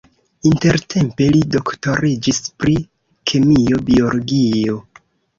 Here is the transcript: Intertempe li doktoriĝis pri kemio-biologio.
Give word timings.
Intertempe 0.51 1.25
li 1.33 1.41
doktoriĝis 1.55 2.39
pri 2.63 2.73
kemio-biologio. 3.33 4.79